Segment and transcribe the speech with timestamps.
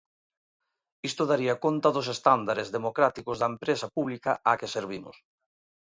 [1.09, 5.15] Isto daría conta dos estándares democráticos da empresa pública á que servimos.